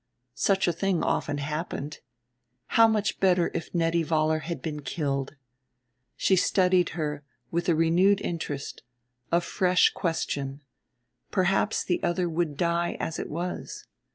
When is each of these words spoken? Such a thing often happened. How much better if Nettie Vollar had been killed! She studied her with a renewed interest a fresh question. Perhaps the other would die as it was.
Such 0.41 0.67
a 0.67 0.73
thing 0.73 1.03
often 1.03 1.37
happened. 1.37 1.99
How 2.69 2.87
much 2.87 3.19
better 3.19 3.51
if 3.53 3.71
Nettie 3.75 4.01
Vollar 4.03 4.39
had 4.41 4.59
been 4.59 4.81
killed! 4.81 5.35
She 6.17 6.35
studied 6.35 6.89
her 6.97 7.23
with 7.51 7.69
a 7.69 7.75
renewed 7.75 8.19
interest 8.19 8.81
a 9.31 9.39
fresh 9.41 9.91
question. 9.91 10.61
Perhaps 11.29 11.83
the 11.83 12.01
other 12.01 12.27
would 12.27 12.57
die 12.57 12.97
as 12.99 13.19
it 13.19 13.29
was. 13.29 13.85